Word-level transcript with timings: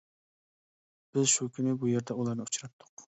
بىز 1.17 1.29
شۇ 1.33 1.47
كۈنى 1.57 1.75
بۇ 1.83 1.91
يەردە 1.91 2.17
ئۇلارنى 2.17 2.47
ئۇچراتتۇق. 2.47 3.05